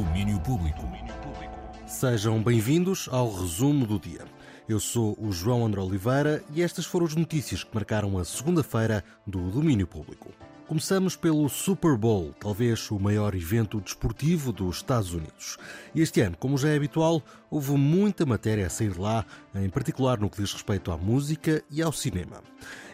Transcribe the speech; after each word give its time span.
Domínio 0.00 0.40
Público. 0.40 0.80
Sejam 1.86 2.42
bem-vindos 2.42 3.06
ao 3.12 3.30
resumo 3.30 3.86
do 3.86 3.98
dia. 3.98 4.24
Eu 4.66 4.80
sou 4.80 5.14
o 5.20 5.30
João 5.30 5.66
André 5.66 5.78
Oliveira 5.78 6.42
e 6.54 6.62
estas 6.62 6.86
foram 6.86 7.04
as 7.04 7.14
notícias 7.14 7.62
que 7.62 7.74
marcaram 7.74 8.16
a 8.16 8.24
segunda-feira 8.24 9.04
do 9.26 9.50
Domínio 9.50 9.86
Público. 9.86 10.30
Começamos 10.70 11.16
pelo 11.16 11.48
Super 11.48 11.96
Bowl, 11.96 12.32
talvez 12.38 12.92
o 12.92 12.98
maior 13.00 13.34
evento 13.34 13.80
desportivo 13.80 14.52
dos 14.52 14.76
Estados 14.76 15.12
Unidos. 15.12 15.58
Este 15.92 16.20
ano, 16.20 16.36
como 16.38 16.56
já 16.56 16.68
é 16.68 16.76
habitual, 16.76 17.24
houve 17.50 17.72
muita 17.72 18.24
matéria 18.24 18.68
a 18.68 18.70
sair 18.70 18.96
lá, 18.96 19.26
em 19.52 19.68
particular 19.68 20.20
no 20.20 20.30
que 20.30 20.40
diz 20.40 20.52
respeito 20.52 20.92
à 20.92 20.96
música 20.96 21.60
e 21.72 21.82
ao 21.82 21.90
cinema. 21.90 22.40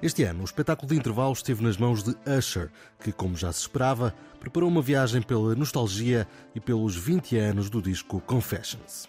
Este 0.00 0.23
ano, 0.23 0.41
o 0.41 0.46
espetáculo 0.46 0.89
de 0.89 0.96
intervalo 0.96 1.35
esteve 1.35 1.62
nas 1.62 1.77
mãos 1.77 2.03
de 2.03 2.17
Usher, 2.27 2.71
que, 2.99 3.12
como 3.12 3.36
já 3.36 3.53
se 3.53 3.61
esperava, 3.61 4.14
preparou 4.40 4.71
uma 4.71 4.81
viagem 4.81 5.21
pela 5.21 5.54
nostalgia 5.54 6.27
e 6.54 6.61
pelos 6.61 6.96
20 6.96 7.36
anos 7.36 7.68
do 7.68 7.82
disco 7.82 8.22
Confessions. 8.22 9.07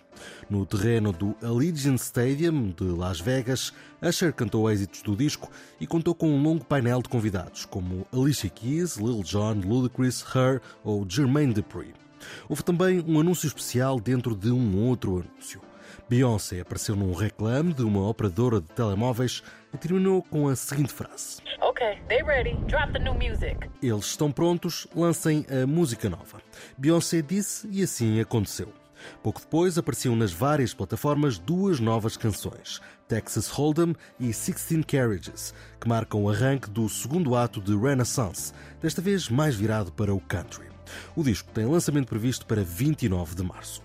No 0.50 0.66
terreno 0.66 1.12
do 1.12 1.36
Allegiant 1.42 1.98
Stadium 1.98 2.72
de 2.72 2.86
Las 2.86 3.20
Vegas, 3.20 3.74
Usher 4.02 4.34
cantou 4.34 4.70
êxitos 4.70 5.02
do 5.02 5.16
disco 5.16 5.50
e 5.80 5.88
contou 5.88 6.14
com 6.14 6.30
um 6.30 6.42
longo 6.42 6.66
painel 6.66 7.02
de 7.02 7.10
convidados, 7.10 7.66
como 7.66 8.06
Alicia 8.14 8.50
Keys, 8.50 8.98
Lil 8.98 9.24
Jon, 9.24 9.62
Ludacris, 9.66 10.24
Her 10.36 10.62
ou 10.84 11.06
Jermaine 11.08 11.54
Dupri. 11.54 11.94
Houve 12.50 12.64
também 12.64 13.04
um 13.08 13.20
anúncio 13.20 13.48
especial 13.48 14.00
dentro 14.00 14.36
de 14.36 14.52
um 14.52 14.88
outro 14.88 15.20
anúncio. 15.20 15.62
Beyoncé 16.10 16.62
apareceu 16.62 16.96
num 16.96 17.14
reclame 17.14 17.74
de 17.74 17.84
uma 17.84 18.08
operadora 18.08 18.62
de 18.62 18.68
telemóveis 18.68 19.44
e 19.74 19.78
terminou 19.78 20.24
com 20.24 20.48
a 20.48 20.56
seguinte 20.56 20.94
frase: 20.94 21.42
Okay, 21.62 22.00
they 22.08 22.24
ready. 22.24 22.56
Drop 22.68 22.94
the 22.94 23.00
new 23.00 23.14
music. 23.14 23.70
Eles 23.82 24.06
estão 24.06 24.32
prontos, 24.32 24.88
lancem 24.96 25.46
a 25.50 25.68
música 25.68 26.10
nova. 26.10 26.42
Beyoncé 26.78 27.22
disse 27.22 27.68
e 27.70 27.84
assim 27.84 28.20
aconteceu. 28.20 28.72
Pouco 29.22 29.42
depois 29.42 29.78
apareciam 29.78 30.16
nas 30.16 30.32
várias 30.32 30.74
plataformas 30.74 31.38
duas 31.38 31.80
novas 31.80 32.18
canções, 32.18 32.82
Texas 33.08 33.48
Hold'em 33.48 33.96
e 34.20 34.34
Sixteen 34.34 34.84
Carriages, 34.84 35.54
que 35.80 35.88
marcam 35.88 36.24
o 36.24 36.30
arranque 36.30 36.70
do 36.70 36.88
segundo 36.90 37.36
ato 37.36 37.62
de 37.62 37.76
Renaissance, 37.76 38.54
desta 38.82 39.02
vez 39.02 39.30
mais 39.30 39.56
virado 39.56 39.92
para 39.92 40.14
o 40.14 40.20
country. 40.20 40.68
O 41.16 41.24
disco 41.24 41.50
tem 41.52 41.66
lançamento 41.66 42.08
previsto 42.08 42.46
para 42.46 42.64
29 42.64 43.36
de 43.36 43.44
março. 43.44 43.82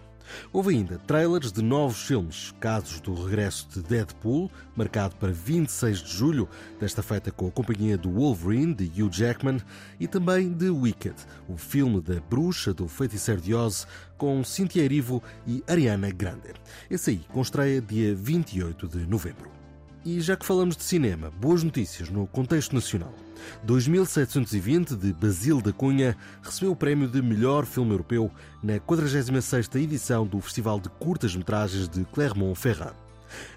Houve 0.53 0.75
ainda 0.75 0.98
trailers 0.98 1.53
de 1.53 1.62
novos 1.62 2.03
filmes, 2.03 2.55
casos 2.61 3.01
do 3.01 3.15
regresso 3.15 3.69
de 3.70 3.83
Deadpool, 3.83 4.51
marcado 4.77 5.17
para 5.17 5.33
26 5.33 5.98
de 6.03 6.12
julho, 6.12 6.48
desta 6.81 7.03
feita 7.03 7.31
com 7.31 7.48
a 7.48 7.51
companhia 7.51 7.97
do 7.97 8.11
Wolverine, 8.11 8.75
de 8.75 9.03
Hugh 9.03 9.11
Jackman, 9.12 9.61
e 9.98 10.06
também 10.06 10.53
de 10.53 10.70
Wicked, 10.70 11.17
o 11.48 11.56
filme 11.56 12.01
da 12.01 12.20
bruxa 12.20 12.75
do 12.75 12.89
feiticeiro 12.89 13.41
de 13.41 13.55
Oz, 13.55 13.87
com 14.17 14.42
Cynthia 14.45 14.83
Erivo 14.83 15.23
e 15.47 15.62
Ariana 15.67 16.11
Grande. 16.11 16.53
Esse 16.91 17.11
aí, 17.11 17.20
com 17.33 17.41
estreia 17.41 17.81
dia 17.81 18.14
28 18.14 18.89
de 18.89 19.07
novembro. 19.07 19.62
E 20.05 20.20
já 20.20 20.36
que 20.36 20.45
falamos 20.45 20.77
de 20.77 20.83
cinema, 20.83 21.31
boas 21.31 21.62
notícias 21.62 22.08
no 22.08 22.27
contexto 22.27 22.75
nacional. 22.75 23.14
2720 23.62 24.97
de 24.97 25.12
Basile 25.12 25.62
da 25.62 25.72
Cunha 25.72 26.17
recebeu 26.42 26.72
o 26.72 26.77
prémio 26.77 27.06
de 27.06 27.22
melhor 27.22 27.64
filme 27.64 27.92
europeu 27.92 28.28
na 28.61 28.80
46ª 28.80 29.80
edição 29.80 30.27
do 30.27 30.41
Festival 30.41 30.80
de 30.80 30.89
Curtas-Metragens 30.89 31.89
de 31.89 32.05
Clermont-Ferrand. 32.06 32.95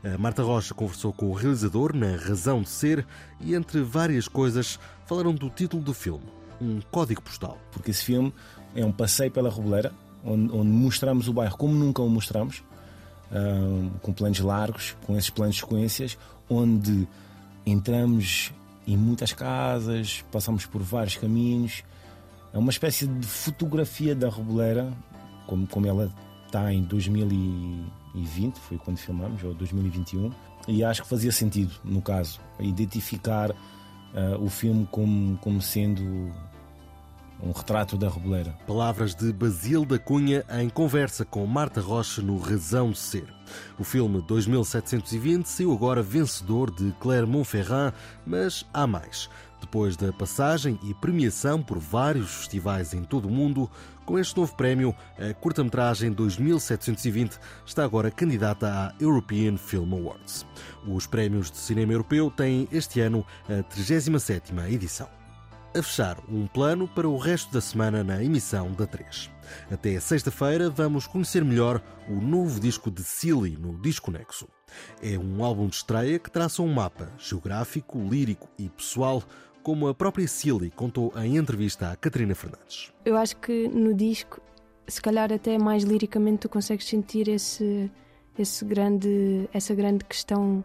A 0.03 0.19
Marta 0.19 0.43
Rocha 0.43 0.75
conversou 0.75 1.11
com 1.11 1.31
o 1.31 1.33
realizador 1.33 1.95
na 1.95 2.15
Razão 2.15 2.61
de 2.61 2.69
Ser 2.69 3.07
e, 3.41 3.55
entre 3.55 3.81
várias 3.81 4.27
coisas, 4.27 4.79
falaram 5.07 5.33
do 5.33 5.49
título 5.49 5.81
do 5.81 5.95
filme, 5.95 6.25
Um 6.61 6.79
Código 6.91 7.23
Postal. 7.23 7.57
Porque 7.71 7.89
esse 7.89 8.05
filme 8.05 8.31
é 8.75 8.85
um 8.85 8.91
passeio 8.91 9.31
pela 9.31 9.49
Reboleira, 9.49 9.91
onde, 10.23 10.53
onde 10.53 10.69
mostramos 10.69 11.27
o 11.27 11.33
bairro 11.33 11.57
como 11.57 11.73
nunca 11.73 12.03
o 12.03 12.09
mostramos, 12.09 12.63
com 14.01 14.13
planos 14.13 14.39
largos, 14.39 14.95
com 15.05 15.17
esses 15.17 15.29
planos 15.29 15.55
de 15.55 15.61
sequências, 15.61 16.17
onde 16.49 17.07
entramos 17.65 18.53
em 18.87 18.95
muitas 18.95 19.33
casas, 19.33 20.23
passamos 20.31 20.65
por 20.65 20.81
vários 20.81 21.15
caminhos. 21.15 21.83
É 22.53 22.57
uma 22.57 22.69
espécie 22.69 23.07
de 23.07 23.27
fotografia 23.27 24.15
da 24.15 24.29
Reboleira, 24.29 24.93
como, 25.47 25.67
como 25.67 25.87
ela 25.87 26.11
está 26.45 26.71
em 26.73 26.83
2020, 26.83 28.59
foi 28.59 28.77
quando 28.77 28.97
filmamos, 28.97 29.43
ou 29.43 29.53
2021, 29.53 30.31
e 30.67 30.83
acho 30.83 31.03
que 31.03 31.09
fazia 31.09 31.31
sentido, 31.31 31.73
no 31.83 32.01
caso, 32.01 32.39
identificar 32.59 33.51
uh, 33.51 33.55
o 34.39 34.49
filme 34.49 34.87
como, 34.91 35.37
como 35.37 35.61
sendo 35.61 36.31
um 37.41 37.51
retrato 37.51 37.97
da 37.97 38.09
Reboleira. 38.09 38.57
Palavras 38.65 39.13
de 39.13 39.31
Basile 39.31 39.85
da 39.85 39.99
Cunha 39.99 40.43
em 40.59 40.69
conversa 40.69 41.25
com 41.25 41.45
Marta 41.45 41.81
Rocha 41.81 42.21
no 42.21 42.37
Razão 42.37 42.93
Ser. 42.93 43.27
O 43.79 43.83
filme 43.83 44.21
2720 44.21 45.45
saiu 45.45 45.71
agora 45.71 46.01
vencedor 46.01 46.71
de 46.71 46.91
Clermont-Ferrand, 46.99 47.93
mas 48.25 48.65
há 48.73 48.87
mais. 48.87 49.29
Depois 49.61 49.95
da 49.95 50.11
passagem 50.13 50.79
e 50.83 50.93
premiação 50.93 51.61
por 51.61 51.79
vários 51.79 52.29
festivais 52.29 52.93
em 52.93 53.03
todo 53.03 53.27
o 53.27 53.31
mundo, 53.31 53.69
com 54.05 54.19
este 54.19 54.37
novo 54.37 54.55
prémio, 54.55 54.93
a 55.17 55.33
curta-metragem 55.33 56.11
2720 56.11 57.39
está 57.65 57.83
agora 57.83 58.11
candidata 58.11 58.67
à 58.67 58.93
European 58.99 59.57
Film 59.57 59.93
Awards. 59.93 60.45
Os 60.87 61.07
prémios 61.07 61.49
de 61.49 61.57
cinema 61.57 61.93
europeu 61.93 62.29
têm 62.29 62.67
este 62.71 62.99
ano 62.99 63.25
a 63.49 63.63
37ª 63.63 64.71
edição 64.71 65.24
a 65.75 65.83
fechar 65.83 66.17
um 66.29 66.47
plano 66.47 66.87
para 66.87 67.07
o 67.07 67.17
resto 67.17 67.51
da 67.51 67.59
semana 67.59 68.01
na 68.01 68.23
emissão 68.23 68.71
da 68.71 68.87
3. 68.87 69.29
Até 69.69 69.99
sexta-feira 69.99 70.69
vamos 70.69 71.05
conhecer 71.05 71.43
melhor 71.43 71.81
o 72.07 72.13
novo 72.13 72.61
disco 72.61 72.89
de 72.89 73.03
Silly 73.03 73.57
no 73.57 73.77
Disco 73.81 74.09
Nexo. 74.09 74.47
É 75.03 75.17
um 75.17 75.43
álbum 75.43 75.67
de 75.67 75.75
estreia 75.75 76.17
que 76.17 76.31
traça 76.31 76.61
um 76.61 76.73
mapa 76.73 77.11
geográfico, 77.17 77.99
lírico 77.99 78.47
e 78.57 78.69
pessoal, 78.69 79.21
como 79.61 79.89
a 79.89 79.93
própria 79.93 80.27
Silly 80.27 80.71
contou 80.71 81.11
em 81.17 81.35
entrevista 81.35 81.91
à 81.91 81.95
Catarina 81.97 82.33
Fernandes. 82.33 82.93
Eu 83.03 83.17
acho 83.17 83.35
que 83.35 83.67
no 83.67 83.93
disco, 83.93 84.39
se 84.87 85.01
calhar 85.01 85.31
até 85.33 85.57
mais 85.57 85.83
liricamente, 85.83 86.39
tu 86.39 86.49
consegues 86.49 86.87
sentir 86.87 87.27
esse, 87.27 87.91
esse 88.39 88.63
grande, 88.63 89.49
essa 89.51 89.75
grande 89.75 90.05
questão 90.05 90.63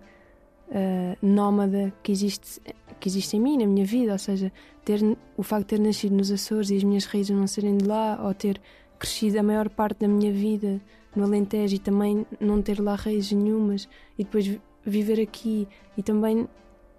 uh, 0.70 1.16
nómada 1.26 1.92
que 2.02 2.12
existe, 2.12 2.60
que 2.98 3.08
existe 3.08 3.36
em 3.36 3.40
mim, 3.40 3.58
na 3.58 3.66
minha 3.66 3.84
vida, 3.84 4.12
ou 4.12 4.18
seja, 4.18 4.52
ter, 4.84 5.00
o 5.36 5.42
facto 5.42 5.68
de 5.68 5.76
ter 5.76 5.80
nascido 5.80 6.14
nos 6.16 6.30
Açores 6.30 6.70
e 6.70 6.76
as 6.76 6.84
minhas 6.84 7.04
raízes 7.04 7.36
não 7.36 7.46
serem 7.46 7.76
de 7.76 7.86
lá, 7.86 8.20
ou 8.22 8.32
ter 8.34 8.60
crescido 8.98 9.38
a 9.38 9.42
maior 9.42 9.68
parte 9.68 10.00
da 10.00 10.08
minha 10.08 10.32
vida 10.32 10.80
no 11.14 11.24
Alentejo 11.24 11.74
e 11.74 11.78
também 11.78 12.26
não 12.38 12.62
ter 12.62 12.80
lá 12.80 12.94
raízes 12.94 13.32
nenhumas, 13.32 13.88
e 14.18 14.24
depois 14.24 14.58
viver 14.84 15.20
aqui 15.20 15.68
e 15.96 16.02
também 16.02 16.48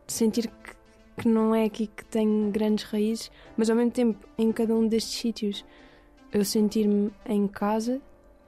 sentir 0.08 0.48
que, 0.48 1.22
que 1.22 1.28
não 1.28 1.56
é 1.56 1.66
aqui 1.66 1.88
que 1.88 2.06
tenho 2.06 2.52
grandes 2.52 2.86
raízes, 2.86 3.32
mas 3.56 3.70
ao 3.70 3.76
mesmo 3.76 3.92
tempo 3.92 4.28
em 4.38 4.52
cada 4.52 4.76
um 4.76 4.88
destes 4.88 5.20
sítios 5.20 5.66
eu 6.32 6.46
sentir-me 6.46 7.12
em 7.26 7.48
casa 7.48 8.02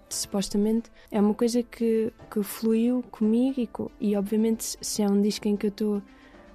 supostamente, 0.10 0.92
é 1.12 1.20
uma 1.20 1.34
coisa 1.34 1.64
que, 1.64 2.12
que 2.32 2.44
fluiu 2.44 3.04
comigo 3.12 3.92
e, 4.00 4.10
e 4.10 4.16
obviamente 4.16 4.78
se 4.82 5.02
é 5.02 5.08
um 5.08 5.22
disco 5.22 5.48
em 5.48 5.56
que 5.56 5.68
eu 5.68 5.70
estou 5.70 6.02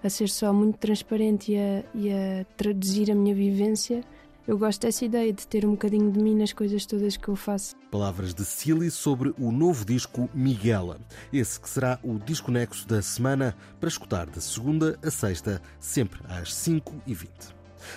a 0.03 0.09
ser 0.09 0.29
só 0.29 0.53
muito 0.53 0.79
transparente 0.79 1.53
e 1.53 1.59
a, 1.59 1.85
e 1.95 2.13
a 2.13 2.45
traduzir 2.57 3.11
a 3.11 3.15
minha 3.15 3.35
vivência, 3.35 4.03
eu 4.49 4.57
gosto 4.57 4.81
dessa 4.81 5.05
ideia 5.05 5.31
de 5.31 5.47
ter 5.47 5.67
um 5.67 5.73
bocadinho 5.73 6.11
de 6.11 6.19
mim 6.19 6.35
nas 6.35 6.55
coisas 6.55 6.87
todas 6.87 7.19
que 7.19 7.29
eu 7.29 7.37
faço. 7.37 7.77
Palavras 7.91 8.33
de 8.33 8.47
Silly 8.47 8.91
sobre 8.91 9.35
o 9.39 9.53
novo 9.53 9.85
disco 9.85 10.31
Miguela. 10.33 10.99
Esse 11.31 11.61
que 11.61 11.69
será 11.69 11.99
o 12.03 12.19
disco 12.19 12.51
nexo 12.51 12.89
da 12.89 13.03
semana 13.03 13.55
para 13.79 13.91
escutar 13.91 14.27
de 14.27 14.43
segunda 14.43 14.99
a 15.05 15.11
sexta, 15.11 15.61
sempre 15.79 16.21
às 16.27 16.51
5h20. 16.55 17.29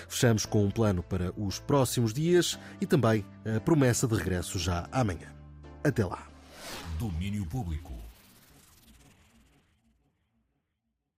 Fechamos 0.06 0.44
com 0.44 0.62
um 0.62 0.70
plano 0.70 1.02
para 1.02 1.32
os 1.38 1.58
próximos 1.58 2.12
dias 2.12 2.58
e 2.82 2.86
também 2.86 3.24
a 3.44 3.58
promessa 3.58 4.06
de 4.06 4.14
regresso 4.14 4.58
já 4.58 4.86
amanhã. 4.92 5.41
Até 5.84 6.04
lá. 6.04 6.26
Domínio 6.98 7.44
Público. 7.46 7.92